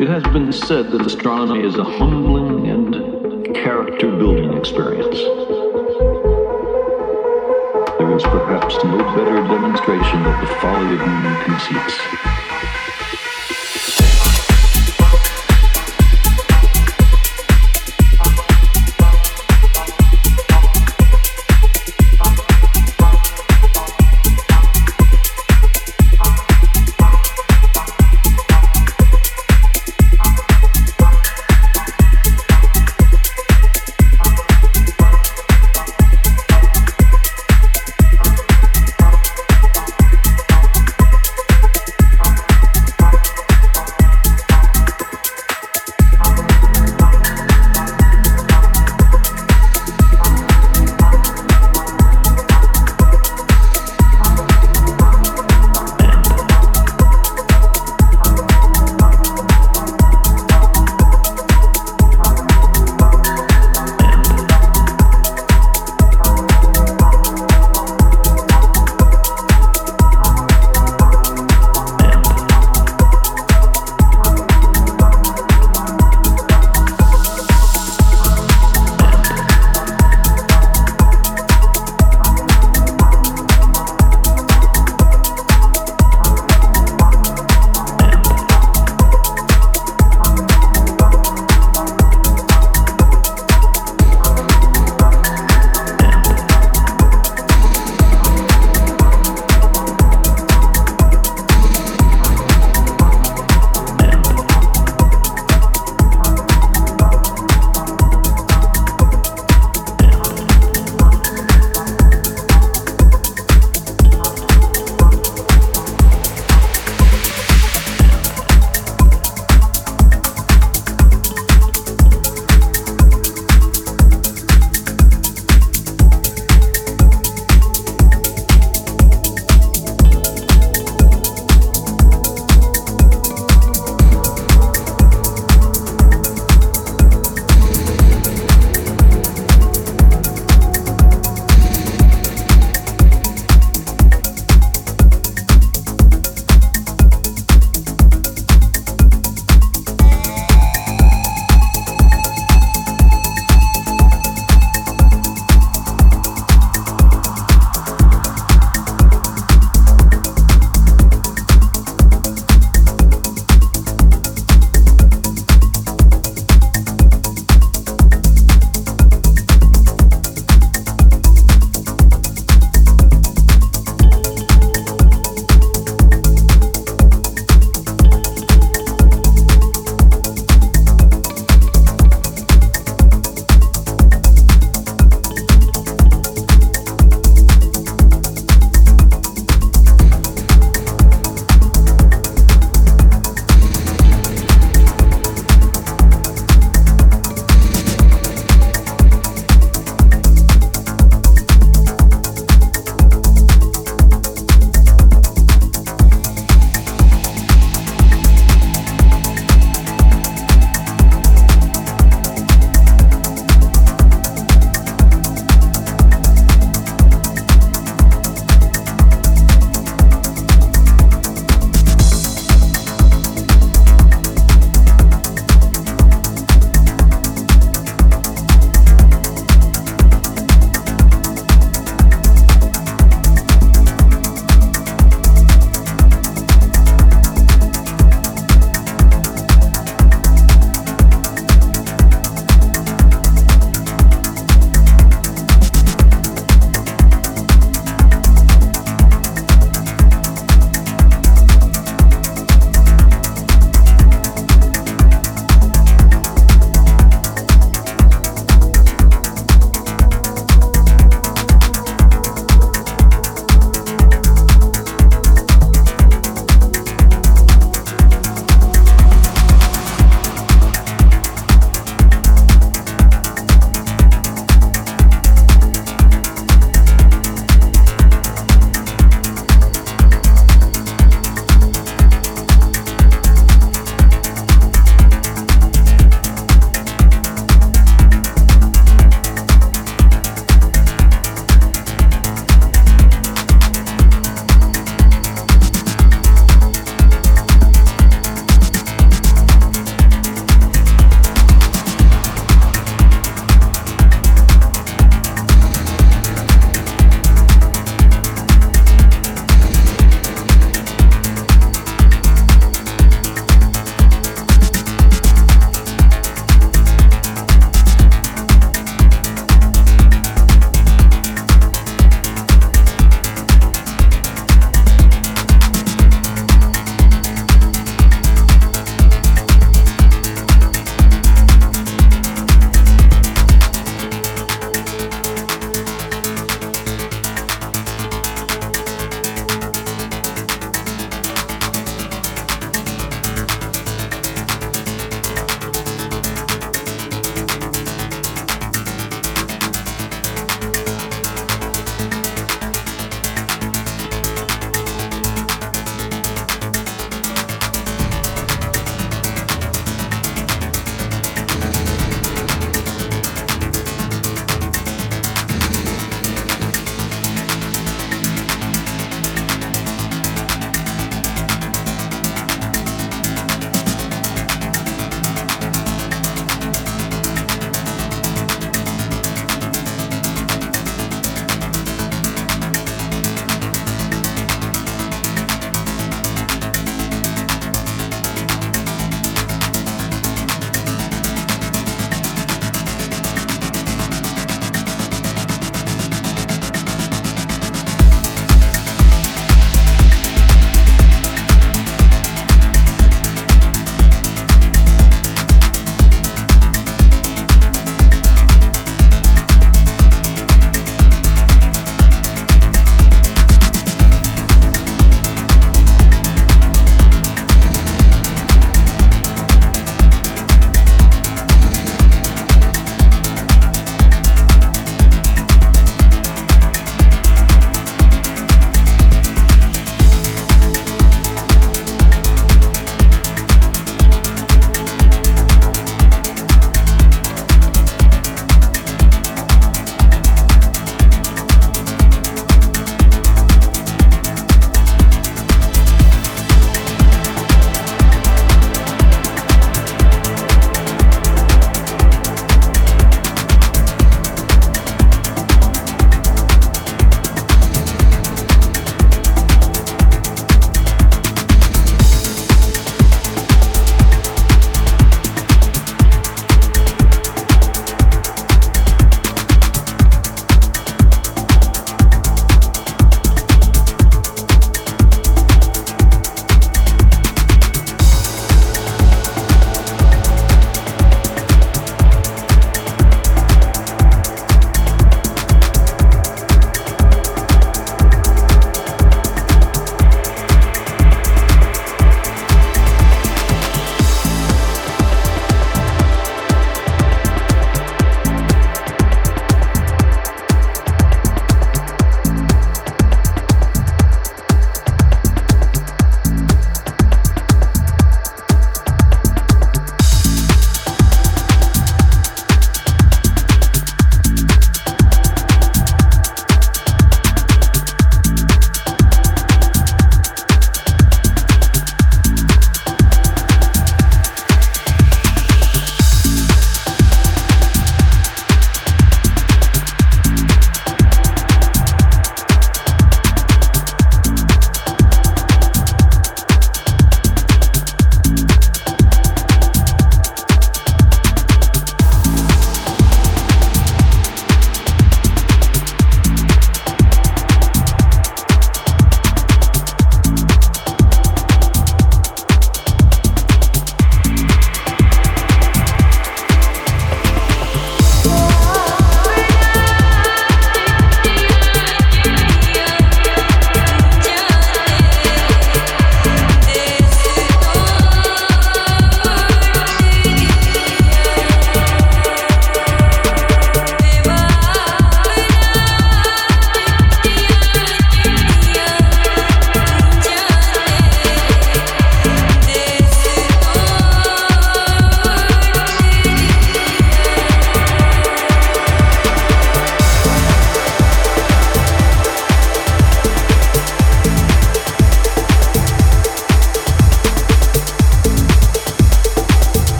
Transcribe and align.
It 0.00 0.08
has 0.08 0.22
been 0.32 0.52
said 0.52 0.92
that 0.92 1.04
astronomy 1.04 1.66
is 1.66 1.76
a 1.76 1.82
humbling 1.82 2.68
and 2.68 3.52
character 3.52 4.08
building 4.12 4.56
experience. 4.56 5.18
There 7.98 8.16
is 8.16 8.22
perhaps 8.22 8.76
no 8.84 8.98
better 9.16 9.42
demonstration 9.48 10.24
of 10.24 10.40
the 10.40 10.54
folly 10.60 10.94
of 10.94 11.00
human 11.00 11.34
conceits 11.44 12.37